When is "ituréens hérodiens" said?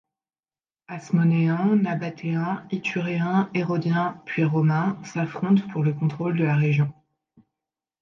2.71-4.19